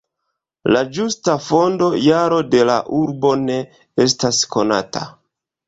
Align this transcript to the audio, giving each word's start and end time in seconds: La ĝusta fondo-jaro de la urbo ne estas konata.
La 0.75 0.79
ĝusta 0.97 1.35
fondo-jaro 1.49 2.41
de 2.55 2.63
la 2.71 2.79
urbo 3.03 3.35
ne 3.45 3.61
estas 4.09 4.43
konata. 4.59 5.09